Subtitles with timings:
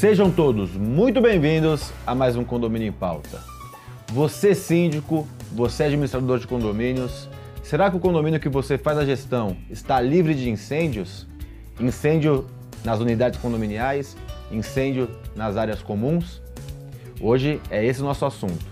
[0.00, 3.38] Sejam todos muito bem-vindos a mais um Condomínio em Pauta.
[4.10, 7.28] Você, síndico, você, administrador de condomínios,
[7.62, 11.26] será que o condomínio que você faz a gestão está livre de incêndios?
[11.78, 12.46] Incêndio
[12.82, 14.16] nas unidades condominiais,
[14.50, 15.06] incêndio
[15.36, 16.40] nas áreas comuns?
[17.20, 18.64] Hoje é esse o nosso assunto.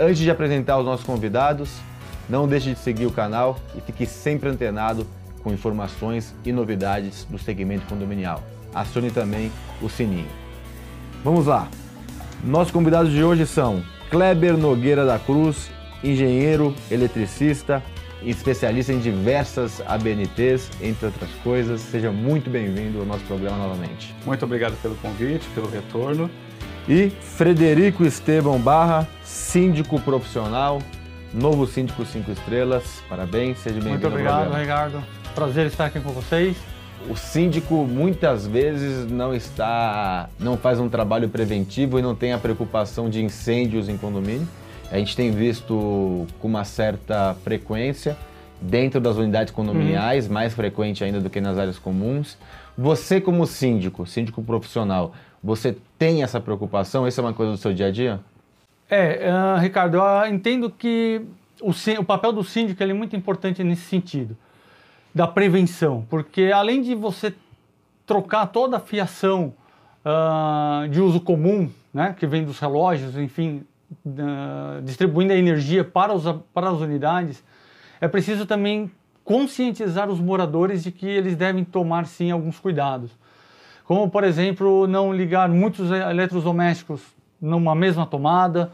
[0.00, 1.76] Antes de apresentar os nossos convidados,
[2.26, 5.06] não deixe de seguir o canal e fique sempre antenado
[5.42, 8.42] com informações e novidades do segmento condominial.
[8.74, 10.43] Acione também o sininho.
[11.24, 11.68] Vamos lá.
[12.44, 15.70] Nossos convidados de hoje são Kleber Nogueira da Cruz,
[16.02, 17.82] engenheiro, eletricista,
[18.22, 21.80] especialista em diversas ABNTs, entre outras coisas.
[21.80, 24.14] Seja muito bem-vindo ao nosso programa novamente.
[24.26, 26.30] Muito obrigado pelo convite, pelo retorno.
[26.86, 30.78] E Frederico Esteban Barra, síndico profissional,
[31.32, 33.02] novo síndico 5 estrelas.
[33.08, 33.92] Parabéns, seja bem-vindo.
[33.92, 35.02] Muito obrigado, Ricardo.
[35.34, 36.54] Prazer estar aqui com vocês.
[37.08, 42.38] O síndico muitas vezes não está, não faz um trabalho preventivo e não tem a
[42.38, 44.48] preocupação de incêndios em condomínio.
[44.90, 48.16] A gente tem visto com uma certa frequência
[48.60, 50.32] dentro das unidades condominiais, uhum.
[50.32, 52.38] mais frequente ainda do que nas áreas comuns.
[52.76, 57.06] Você como síndico, síndico profissional, você tem essa preocupação?
[57.06, 58.20] Isso é uma coisa do seu dia a dia?
[58.88, 61.20] É, uh, Ricardo, eu entendo que
[61.60, 64.36] o, o papel do síndico é muito importante nesse sentido,
[65.14, 67.34] da prevenção, porque além de você
[68.04, 69.54] trocar toda a fiação
[70.04, 73.64] uh, de uso comum, né, que vem dos relógios, enfim,
[74.04, 77.44] uh, distribuindo a energia para, os, para as unidades,
[78.00, 78.90] é preciso também
[79.22, 83.10] conscientizar os moradores de que eles devem tomar sim alguns cuidados
[83.84, 87.02] como por exemplo não ligar muitos eletrodomésticos
[87.40, 88.72] numa mesma tomada.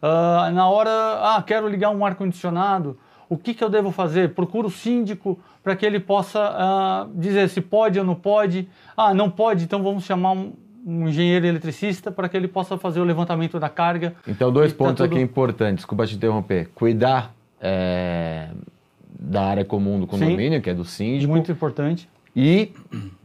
[0.00, 2.98] Uh, na hora, ah, quero ligar um ar-condicionado,
[3.32, 4.34] o que, que eu devo fazer?
[4.34, 8.68] Procuro o síndico para que ele possa uh, dizer se pode ou não pode.
[8.94, 10.52] Ah, não pode, então vamos chamar um,
[10.84, 14.14] um engenheiro eletricista para que ele possa fazer o levantamento da carga.
[14.28, 15.14] Então, dois tá pontos tá tudo...
[15.14, 16.68] aqui importantes, desculpa te interromper.
[16.74, 18.50] Cuidar é,
[19.18, 21.32] da área comum do condomínio, Sim, que é do síndico.
[21.32, 22.06] Muito importante.
[22.36, 22.70] E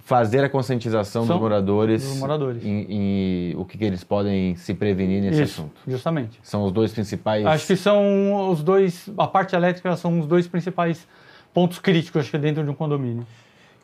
[0.08, 2.64] fazer a conscientização São dos moradores, dos moradores.
[2.64, 5.82] Em, em, o que, que, eles podem se prevenir nesse Isso, assunto.
[5.86, 6.40] Justamente.
[6.42, 7.46] São os dois principais.
[7.46, 9.10] Acho que são os dois.
[9.18, 11.06] A parte elétrica são os dois principais
[11.54, 13.28] pontos críticos acho que dentro de um condomínio.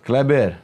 [0.01, 0.59] Kleber,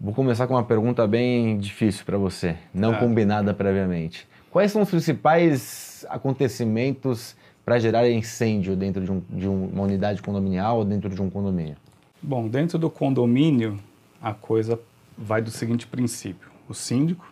[0.00, 2.98] vou começar com uma pergunta bem difícil para você, não é.
[2.98, 4.26] combinada previamente.
[4.50, 10.78] Quais são os principais acontecimentos para gerar incêndio dentro de, um, de uma unidade condominial
[10.78, 11.76] ou dentro de um condomínio?
[12.22, 13.78] Bom, dentro do condomínio,
[14.22, 14.78] a coisa
[15.18, 17.30] vai do seguinte princípio: o síndico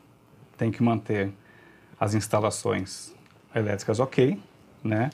[0.59, 1.31] tem que manter
[1.99, 3.15] as instalações
[3.55, 4.39] elétricas ok,
[4.83, 5.11] né?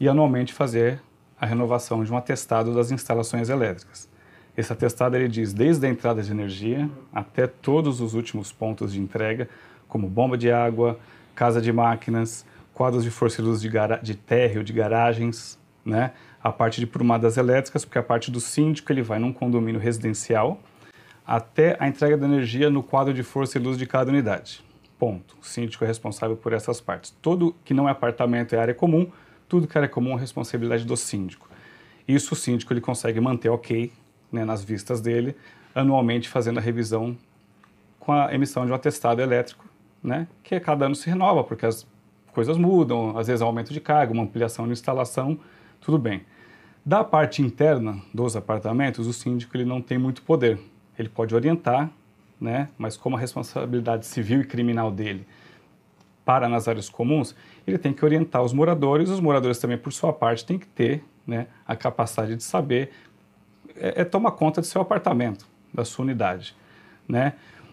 [0.00, 1.00] E anualmente fazer
[1.40, 4.08] a renovação de um atestado das instalações elétricas.
[4.56, 9.00] Esse atestado ele diz desde a entrada de energia até todos os últimos pontos de
[9.00, 9.48] entrega,
[9.86, 10.98] como bomba de água,
[11.34, 12.44] casa de máquinas,
[12.74, 13.70] quadros de força de,
[14.02, 16.12] de térreo, de garagens, né?
[16.42, 20.60] A parte de prumadas elétricas, porque a parte do síndico ele vai num condomínio residencial
[21.28, 24.64] até a entrega da energia no quadro de força e luz de cada unidade.
[24.98, 25.36] Ponto.
[25.38, 27.14] O síndico é responsável por essas partes.
[27.20, 29.06] Tudo que não é apartamento é área comum,
[29.46, 31.46] tudo que é área comum é responsabilidade do síndico.
[32.08, 33.92] Isso o síndico ele consegue manter ok
[34.32, 35.36] né, nas vistas dele,
[35.74, 37.14] anualmente fazendo a revisão
[38.00, 39.66] com a emissão de um atestado elétrico,
[40.02, 41.86] né, que cada ano se renova, porque as
[42.32, 45.38] coisas mudam, às vezes aumento de carga, uma ampliação de instalação,
[45.78, 46.22] tudo bem.
[46.86, 50.58] Da parte interna dos apartamentos, o síndico ele não tem muito poder
[50.98, 51.90] ele pode orientar,
[52.40, 52.68] né?
[52.76, 55.26] mas como a responsabilidade civil e criminal dele
[56.24, 57.34] para nas áreas comuns,
[57.66, 61.02] ele tem que orientar os moradores, os moradores também, por sua parte, têm que ter
[61.26, 62.90] né, a capacidade de saber,
[63.74, 66.54] é, é tomar conta do seu apartamento, da sua unidade.
[67.08, 67.32] Né?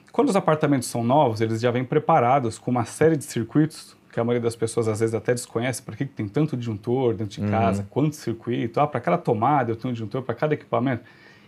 [0.10, 4.20] Quando os apartamentos são novos, eles já vêm preparados com uma série de circuitos que
[4.22, 7.42] a maioria das pessoas às vezes até desconhece, por que tem tanto disjuntor dentro de
[7.42, 7.52] uhum.
[7.52, 7.88] casa, uhum.
[7.90, 11.04] quanto circuito, ah, para cada tomada eu tenho um disjuntor, para cada equipamento,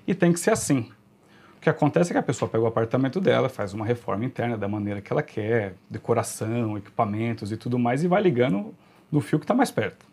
[0.06, 0.92] e tem que ser assim.
[1.68, 4.58] O que acontece é que a pessoa pega o apartamento dela, faz uma reforma interna
[4.58, 8.74] da maneira que ela quer, decoração, equipamentos e tudo mais, e vai ligando
[9.12, 10.06] no fio que está mais perto.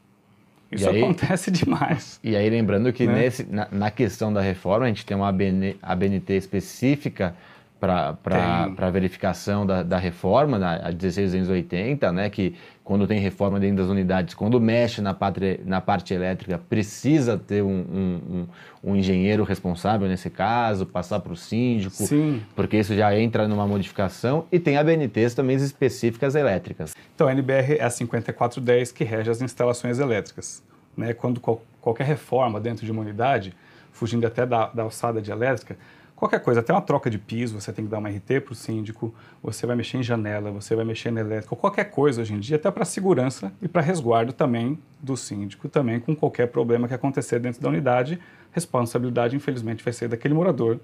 [0.72, 2.18] Isso aí, acontece demais.
[2.24, 3.20] E aí, lembrando que né?
[3.20, 7.36] nesse, na, na, questão da reforma, a gente tem uma ABN, ABNT específica
[7.80, 13.88] para verificação da, da reforma, na, a 16280, né, que quando tem reforma dentro das
[13.88, 18.46] unidades, quando mexe na, parte na parte elétrica, precisa ter um, um,
[18.84, 22.42] um, um engenheiro responsável nesse caso, passar para o síndico, Sim.
[22.54, 26.94] porque isso já entra numa modificação, e tem ABNTs também específicas elétricas.
[27.14, 30.62] Então, a NBR é a 5410 que rege as instalações elétricas.
[30.96, 31.12] Né?
[31.12, 33.54] Quando qual, qualquer reforma dentro de uma unidade,
[33.92, 35.76] fugindo até da, da alçada de elétrica,
[36.24, 38.54] Qualquer coisa, até uma troca de piso, você tem que dar uma RT para o
[38.54, 42.40] síndico, você vai mexer em janela, você vai mexer na elétrica, qualquer coisa hoje em
[42.40, 46.94] dia, até para segurança e para resguardo também do síndico, também com qualquer problema que
[46.94, 48.18] acontecer dentro da unidade,
[48.52, 50.80] responsabilidade, infelizmente, vai ser daquele morador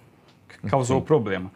[0.47, 1.51] que causou o problema.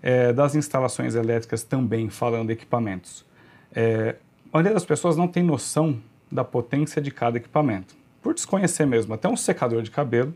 [0.00, 3.26] É, das instalações elétricas também, falando de equipamentos.
[3.74, 4.14] É,
[4.52, 6.00] a maioria das pessoas não tem noção
[6.30, 9.12] da potência de cada equipamento, por desconhecer mesmo.
[9.12, 10.32] Até um secador de cabelo,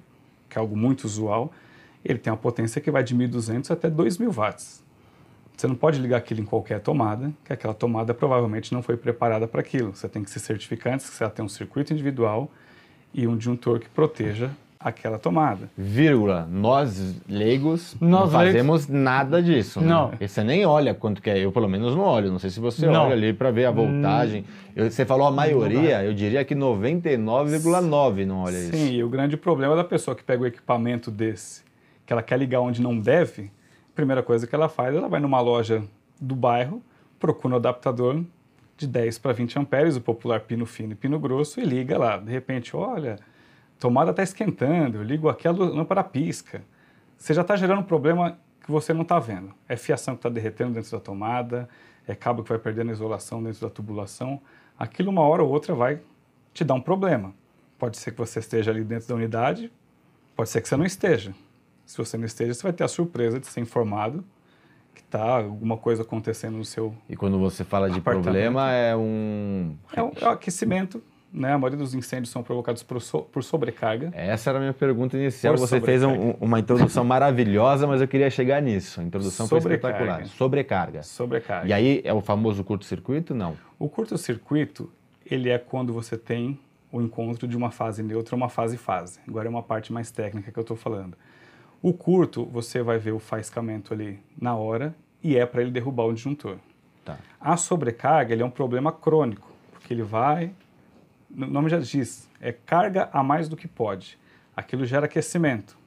[0.49, 1.53] que é algo muito usual,
[2.05, 4.83] ele tem uma potência que vai de 1.200 até 2.000 watts.
[5.57, 9.47] Você não pode ligar aquilo em qualquer tomada, que aquela tomada provavelmente não foi preparada
[9.47, 9.95] para aquilo.
[9.95, 12.51] Você tem que se certificar antes que ela tenha um circuito individual
[13.13, 14.51] e um disjuntor que proteja
[14.83, 15.69] aquela tomada.
[15.77, 19.79] Vírgula, nós leigos Nós não leigos- fazemos nada disso.
[19.83, 19.87] né?
[19.89, 20.13] Não.
[20.19, 21.39] E você nem olha quanto que é.
[21.45, 22.31] Eu, pelo menos, não olho.
[22.33, 23.03] Não sei se você Não.
[23.05, 24.47] olha ali para ver a voltagem.
[24.75, 28.73] Eu- você falou a maioria, eu diria que 99,9 não olha isso.
[28.73, 31.63] Sim, e o grande problema da pessoa que pega o equipamento desse,
[32.11, 33.53] que ela quer ligar onde não deve,
[33.89, 35.85] a primeira coisa que ela faz, ela vai numa loja
[36.21, 36.83] do bairro,
[37.21, 38.25] procura um adaptador
[38.77, 42.17] de 10 para 20 amperes, o popular pino fino e pino grosso, e liga lá.
[42.17, 43.17] De repente, olha,
[43.79, 46.65] tomada está esquentando, eu ligo aqui, a lâmpada pisca.
[47.17, 49.55] Você já está gerando um problema que você não está vendo.
[49.69, 51.69] É fiação que está derretendo dentro da tomada,
[52.09, 54.43] é cabo que vai perdendo a isolação dentro da tubulação.
[54.77, 56.01] Aquilo, uma hora ou outra, vai
[56.53, 57.33] te dar um problema.
[57.79, 59.73] Pode ser que você esteja ali dentro da unidade,
[60.35, 61.33] pode ser que você não esteja.
[61.91, 64.23] Se você não esteja, você vai ter a surpresa de ser informado
[64.95, 66.95] que está alguma coisa acontecendo no seu.
[67.09, 69.75] E quando você fala de problema, é um.
[69.93, 71.03] É o, é o aquecimento,
[71.33, 71.53] né?
[71.53, 74.11] A maioria dos incêndios são provocados por, so- por sobrecarga.
[74.15, 75.55] Essa era a minha pergunta inicial.
[75.55, 79.01] Por Você fez um- uma introdução maravilhosa, mas eu queria chegar nisso.
[79.01, 79.97] A introdução foi Sobrecarga.
[79.99, 80.27] espetacular.
[80.29, 81.03] Sobrecarga.
[81.03, 81.69] Sobrecarga.
[81.69, 83.35] E aí é o famoso curto-circuito?
[83.35, 83.57] Não.
[83.81, 84.93] O curto-circuito,
[85.29, 86.57] ele é quando você tem
[86.93, 89.19] o encontro de uma fase neutra a uma fase-fase.
[89.27, 91.17] Agora é uma parte mais técnica que eu estou falando.
[91.83, 96.05] O curto, você vai ver o faiscamento ali na hora e é para ele derrubar
[96.05, 96.59] o disjuntor.
[97.05, 97.19] Tá.
[97.41, 100.53] A sobrecarga, ele é um problema crônico, porque ele vai,
[101.35, 104.19] o nome já diz, é carga a mais do que pode.
[104.55, 105.79] Aquilo gera aquecimento.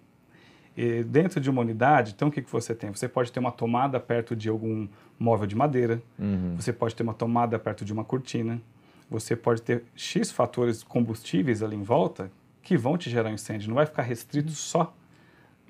[0.75, 2.89] E dentro de uma unidade, então o que, que você tem?
[2.91, 4.87] Você pode ter uma tomada perto de algum
[5.19, 6.55] móvel de madeira, Uhum.
[6.57, 8.59] você pode ter uma tomada perto de uma cortina,
[9.07, 12.31] você pode ter X fatores combustíveis ali em volta
[12.63, 13.67] que vão te gerar um incêndio.
[13.67, 14.91] Não vai ficar restrito só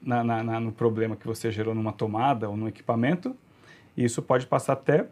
[0.03, 3.35] na, na- na- no problema que você gerou numa tomada ou num equipamento.
[3.95, 5.05] E isso pode passar até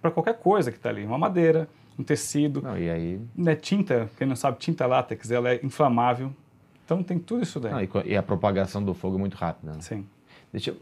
[0.00, 1.04] para qualquer coisa que está ali.
[1.04, 1.68] Uma madeira,
[1.98, 2.62] um tecido.
[2.62, 3.20] Não, e aí.
[3.36, 6.32] Né, tinta, quem não sabe, tinta látex, ela é inflamável.
[6.84, 7.72] Então tem tudo isso daí.
[7.72, 9.72] Não, e, a propagação do fogo é muito rápida.
[9.72, 9.80] né?
[9.80, 10.06] Sim.
[10.50, 10.76] Deixa eu,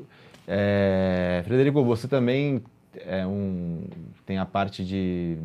[0.46, 2.62] é, Frederico, você também
[3.04, 3.82] é um,
[4.24, 5.36] tem a parte de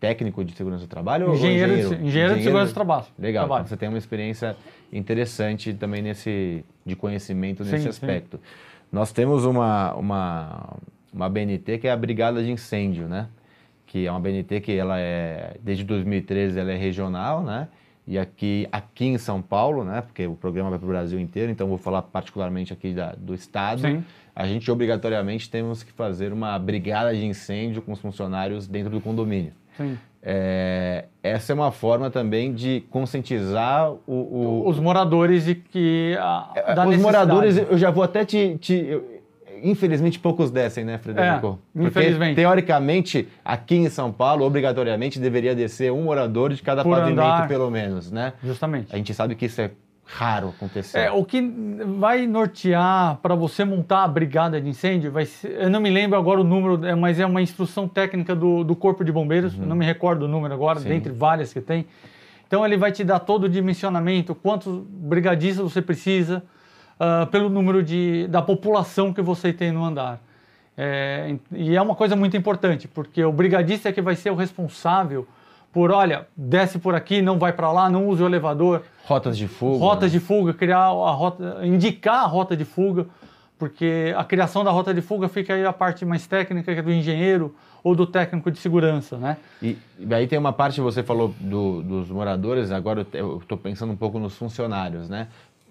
[0.00, 1.28] técnico de segurança do trabalho?
[1.28, 3.04] ou Engenheiro, de, engenheiro, de segurança do trabalho.
[3.18, 3.60] Legal, Trabalho.
[3.60, 4.56] então você tem uma experiência
[4.90, 7.88] interessante também nesse de conhecimento nesse Sim, sim.
[7.90, 8.40] aspecto.
[8.90, 10.76] Nós temos uma, uma,
[11.12, 13.28] uma BNT que é a Brigada de Incêndio, né?
[13.86, 17.68] Que é uma BNT que ela é, desde 2013, ela é regional, né?
[18.06, 20.00] E aqui, aqui em São Paulo, né?
[20.00, 23.34] Porque o programa vai para o Brasil inteiro, então vou falar particularmente aqui da, do
[23.34, 23.82] estado.
[23.82, 24.02] Sim.
[24.34, 29.00] A gente obrigatoriamente temos que fazer uma brigada de incêndio com os funcionários dentro do
[29.00, 29.52] condomínio.
[29.76, 29.98] Sim.
[30.22, 36.14] É, essa é uma forma também de conscientizar o, o- Os moradores de que.
[36.20, 37.02] A, da É, os necessidade.
[37.02, 37.56] moradores.
[37.56, 38.56] Eu já vou até te.
[38.60, 39.20] te- eu-
[39.62, 41.58] infelizmente, poucos descem, né, Frederico?
[41.76, 42.34] É, infelizmente.
[42.36, 47.46] Teoricamente, aqui em São Paulo, obrigatoriamente deveria descer um morador de cada Por pavimento, andar.
[47.48, 48.32] pelo menos, né?
[48.42, 48.88] Justamente.
[48.94, 49.70] A gente sabe que isso é
[50.12, 50.98] raro acontecer.
[50.98, 51.40] É, o que
[51.98, 56.18] vai nortear para você montar a brigada de incêndio, vai ser, eu não me lembro
[56.18, 59.66] agora o número, é, mas é uma instrução técnica do, do Corpo de Bombeiros, eu
[59.66, 60.88] não me recordo o número agora, Sim.
[60.88, 61.86] dentre várias que tem.
[62.46, 66.42] Então ele vai te dar todo o dimensionamento, quantos brigadistas você precisa,
[66.98, 70.20] ah, pelo número de, da população que você tem no andar.
[70.76, 74.34] É, e é uma coisa muito importante, porque o brigadista é que vai ser o
[74.34, 75.26] responsável
[75.72, 79.46] por, olha, desce por aqui, não vai para lá, não use o elevador, Rotas de
[79.48, 79.78] fuga.
[79.78, 80.18] rotas né?
[80.18, 83.06] de fuga, criar a rota, indicar a rota de fuga,
[83.58, 86.82] porque a criação da rota de fuga fica aí a parte mais técnica que é
[86.82, 89.36] do engenheiro ou do técnico de segurança, né?
[89.62, 93.92] E, e aí tem uma parte, você falou do- dos moradores, agora eu estou pensando
[93.92, 95.28] um pouco nos funcionários, né?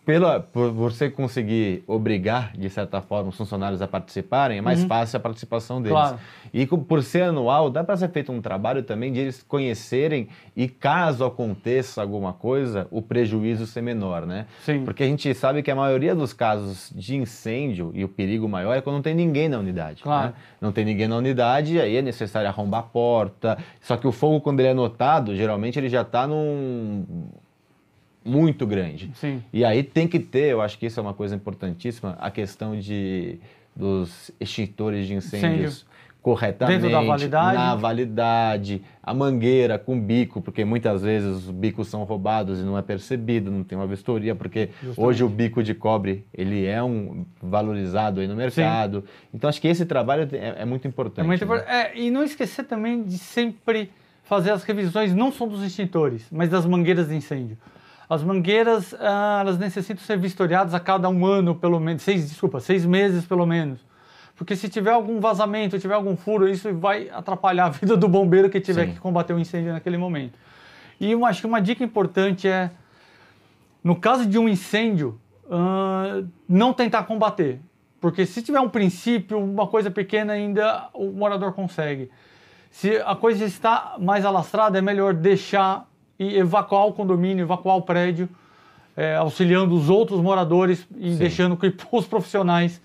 [0.09, 5.17] Pela, por você conseguir obrigar, de certa forma, os funcionários a participarem, é mais fácil
[5.17, 5.95] a participação deles.
[5.95, 6.03] Uhum.
[6.03, 6.19] Claro.
[6.51, 10.27] E com- por ser anual, dá para ser feito um trabalho também de eles conhecerem
[10.55, 14.47] e, caso aconteça alguma coisa, o prejuízo ser menor, né?
[14.65, 14.83] Sim.
[14.83, 18.75] Porque a gente sabe que a maioria dos casos de incêndio e o perigo maior
[18.75, 20.01] é quando não tem ninguém na unidade.
[20.01, 20.29] Claro.
[20.29, 20.33] né?
[20.59, 23.59] Não tem ninguém na unidade, aí é necessário arrombar a porta.
[23.79, 27.05] Só que o fogo, quando ele é notado, geralmente ele já está num,
[28.29, 29.11] muito grande.
[29.15, 29.43] Sim.
[29.51, 32.77] E aí tem que ter, eu acho que isso é uma coisa importantíssima, a questão
[32.79, 33.39] de
[33.75, 35.85] dos extintores de incêndios Incêndio.
[36.21, 37.57] corretamente, Dentro da validade.
[37.57, 42.77] na validade, a mangueira com bico, porque muitas vezes os bicos são roubados e não
[42.77, 44.99] é percebido, não tem uma vistoria, porque Justamente.
[44.99, 49.05] hoje o bico de cobre ele é um valorizado aí no mercado.
[49.33, 51.23] Então acho que esse trabalho é, é muito importante.
[51.23, 51.63] É muito né?
[51.67, 53.89] é, e não esquecer também de sempre
[54.23, 57.57] fazer as revisões, não só dos extintores, mas das mangueiras de incêndio.
[58.09, 62.59] As mangueiras, ah, elas necessitam ser vistoriadas a cada um ano, pelo menos, seis, desculpa,
[62.59, 63.85] seis meses pelo menos.
[64.35, 68.49] Porque se tiver algum vazamento, tiver algum furo, isso vai atrapalhar a vida do bombeiro
[68.49, 68.93] que tiver Sim.
[68.93, 70.39] que combater o incêndio naquele momento.
[70.99, 72.71] E eu acho que uma dica importante é,
[73.83, 75.19] no caso de um incêndio,
[75.51, 77.59] ah, não tentar combater.
[78.01, 82.09] Porque se tiver um princípio, uma coisa pequena ainda o morador consegue.
[82.71, 85.88] Se a coisa está mais alastrada, é melhor deixar
[86.19, 88.27] e evacuar o condomínio, evacuar o prédio,
[88.97, 91.17] eh, auxiliando os outros moradores e Sim.
[91.17, 92.81] deixando que os profissionais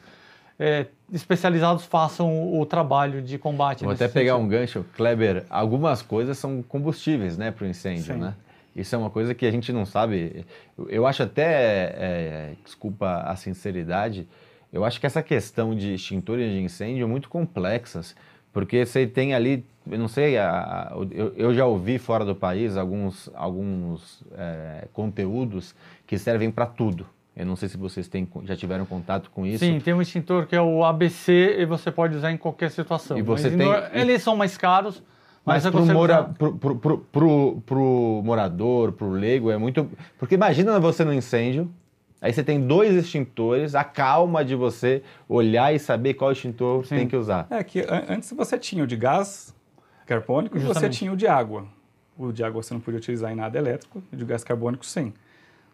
[0.58, 3.82] eh, especializados façam o, trabalho de combate.
[3.84, 4.46] Vou até pegar sentido.
[4.46, 5.44] um gancho, Kleber.
[5.50, 8.20] Algumas coisas são combustíveis, né, para o incêndio, Sim.
[8.20, 8.34] né?
[8.74, 10.44] Isso é uma coisa que a gente não sabe.
[10.78, 11.44] Eu- Eu acho até,
[11.96, 14.26] é, desculpa a sinceridade,
[14.72, 18.14] eu acho que essa questão de extintores de incêndio é muito complexas,
[18.52, 22.34] porque você tem ali, eu não sei, a- a- eu, eu já ouvi fora do
[22.34, 25.74] país alguns, alguns é, conteúdos
[26.06, 27.06] que servem para tudo.
[27.36, 29.64] Eu não sei se vocês têm, já tiveram contato com isso.
[29.64, 33.18] Sim, tem um extintor que é o ABC e você pode usar em qualquer situação.
[33.18, 35.02] E você Mas tem- no- Eles são mais caros,
[35.44, 36.54] Mas mas, é mora, pro,
[37.66, 39.90] pro morador, pro leigo, é muito.
[40.18, 41.68] Porque imagina você no incêndio,
[42.22, 46.96] aí você tem dois extintores, a calma de você olhar e saber qual extintor Sim.
[46.96, 47.46] tem que usar.
[47.50, 49.52] É que an- antes você tinha o de gás
[50.06, 51.64] carbônico e você tinha o de água.
[52.18, 54.84] O de água você não podia utilizar em nada elétrico, e o de gás carbônico
[54.87, 55.12] sim.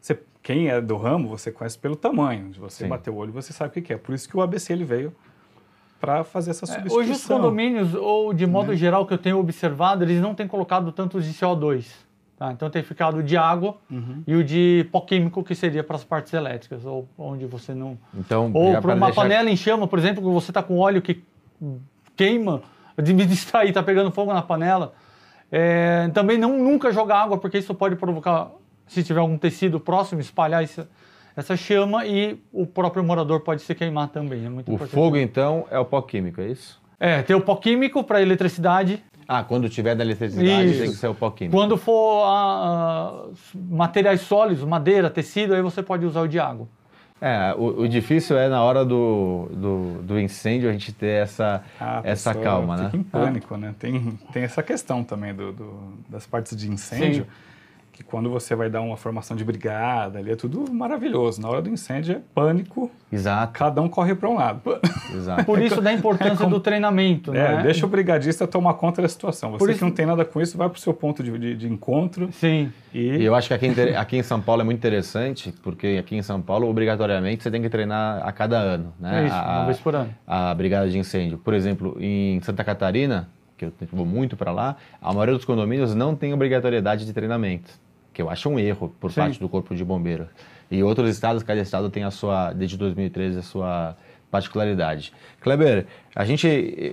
[0.00, 2.48] Você, quem é do ramo, você conhece pelo tamanho.
[2.50, 2.88] De você Sim.
[2.88, 3.98] bater o olho, você sabe o que é.
[3.98, 5.12] Por isso que o ABC ele veio
[6.00, 6.98] para fazer essa É, substituição.
[6.98, 8.76] Hoje os condomínios, ou de modo Né?
[8.78, 11.84] geral que eu tenho observado, eles não têm colocado tantos de CO2.
[12.38, 12.50] Tá?
[12.52, 14.22] Então tem ficado o de água Uhum.
[14.26, 17.98] e o de pó químico, que seria para as partes elétricas, ou onde você não...
[18.14, 21.02] Então, Ou para uma deixar- panela em chama, por exemplo, que você está com óleo
[21.02, 21.22] que
[22.16, 22.62] queima,
[23.02, 24.92] de me distrair, está pegando fogo na panela.
[25.50, 28.50] É, também não nunca jogar água, porque isso pode provocar,
[28.86, 30.88] se tiver algum tecido próximo, espalhar essa,
[31.36, 34.46] essa chama e o próprio morador pode se queimar também.
[34.46, 34.94] É muito O importante.
[34.94, 36.80] fogo, então, é o pó químico, é isso?
[36.98, 39.02] É, tem o pó químico para eletricidade.
[39.26, 40.80] Ah, quando tiver da eletricidade, Isso.
[40.82, 41.56] tem que ser o pó químico.
[41.56, 46.68] Quando for ah, ah, materiais sólidos, madeira, tecido, aí você pode usar o de água.
[47.20, 51.62] É, o, o difícil é na hora do, do, do incêndio a gente ter essa,
[51.78, 52.84] A essa calma, né?
[52.86, 53.74] fica em pânico, né?
[53.78, 57.26] Tem, tem essa questão também do, do- das partes de incêndio,
[58.00, 61.40] que quando você vai dar uma formação de brigada, ali é tudo maravilhoso.
[61.40, 64.60] Na hora do incêndio é pânico, Exato, cada um corre para um lado.
[65.14, 65.44] exato.
[65.44, 67.62] Por isso da importância como- do treinamento, É, né?
[67.62, 69.50] deixa o brigadista tomar conta da situação.
[69.50, 71.36] Você Por que isso- não tem nada com isso, vai para o seu ponto de,
[71.38, 72.72] de- de encontro Sim.
[72.94, 73.24] E e...
[73.24, 76.40] eu acho que aqui, aqui em São Paulo é muito interessante, porque aqui em São
[76.40, 79.24] Paulo, obrigatoriamente, você tem que treinar a cada ano, né?
[79.24, 80.14] É isso, a, uma vez por ano.
[80.26, 81.36] a brigada de incêndio.
[81.36, 83.28] Por exemplo, em Santa Catarina,
[83.58, 87.70] que eu vou muito para lá, a maioria dos condomínios não tem obrigatoriedade de treinamento,
[88.12, 89.20] que eu acho um erro por Sim.
[89.20, 90.28] parte do Corpo de Bombeiro.
[90.70, 93.96] E outros estados, cada estado tem a sua, desde 2013, a sua
[94.30, 95.12] particularidade.
[95.40, 96.46] Kleber, a gente,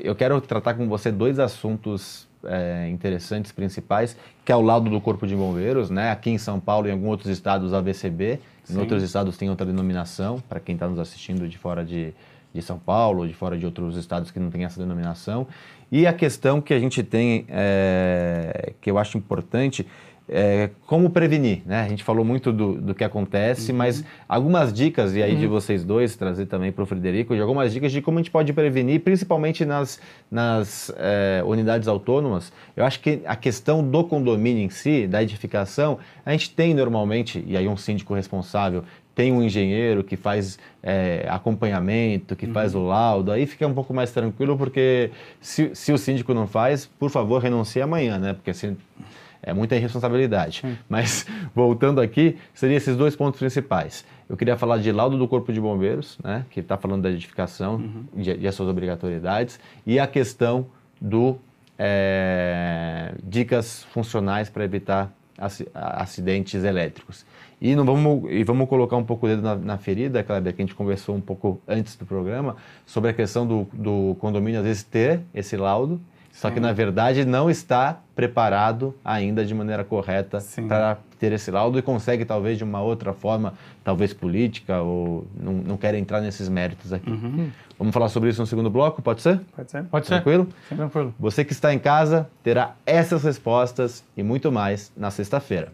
[0.04, 5.00] eu quero tratar com você dois assuntos é, interessantes, principais, que é o lado do
[5.00, 6.12] Corpo de Bombeiros, né?
[6.12, 8.40] Aqui em São Paulo e em alguns outros estados, AVCB.
[8.70, 8.80] Em Sim.
[8.80, 12.14] outros estados tem outra denominação, para quem está nos assistindo de fora de,
[12.54, 15.48] de São Paulo, de fora de outros estados que não tem essa denominação.
[15.92, 19.88] E a questão que a gente tem, é, que eu acho importante,
[20.30, 21.82] é como prevenir, né?
[21.82, 25.84] A gente falou muito do, do que acontece, mas algumas dicas, e aí de vocês
[25.84, 29.02] dois, trazer também para o Frederico, de algumas dicas de como a gente pode prevenir,
[29.02, 32.52] principalmente nas, nas é, unidades autônomas.
[32.76, 37.44] Eu acho que a questão do condomínio em si, da edificação, a gente tem normalmente,
[37.48, 38.84] e aí um síndico responsável
[39.16, 43.92] tem um engenheiro que faz é, acompanhamento, que faz o laudo, aí fica um pouco
[43.92, 45.10] mais tranquilo, porque
[45.42, 48.34] se, se o síndico não faz, por favor, renuncie amanhã, né?
[48.34, 48.78] Porque assim,
[49.42, 50.64] é muita irresponsabilidade.
[50.88, 51.26] Mas,
[51.56, 54.06] voltando aqui, seriam esses dois pontos principais.
[54.30, 56.46] Eu queria falar de laudo do Corpo de Bombeiros, né?
[56.50, 57.82] Que está falando da edificação
[58.16, 60.68] e de, de as suas obrigatoriedades, e a questão
[61.00, 61.38] do
[61.80, 67.26] é, dicas funcionais para evitar aci- acidentes elétricos.
[67.62, 70.62] E, não vamos, e vamos colocar um pouco o dedo na, na ferida, Kleber, que
[70.62, 74.66] a gente conversou um pouco antes do programa, sobre a questão do, do condomínio às
[74.66, 76.00] vezes ter esse laudo
[76.38, 81.80] Só que na verdade não está preparado ainda de maneira correta para ter esse laudo
[81.80, 86.48] e consegue talvez de uma outra forma, talvez política ou não, não quero entrar nesses
[86.48, 87.10] méritos aqui.
[87.10, 87.50] Uhum.
[87.80, 89.42] Vamos falar sobre isso no segundo bloco, pode ser?
[89.56, 89.84] Pode ser?
[89.86, 90.14] Pode ser?
[90.14, 90.48] Tranquilo?
[90.70, 91.12] Tranquilo.
[91.20, 95.72] Você que está em casa terá essas respostas e muito mais na sexta-feira.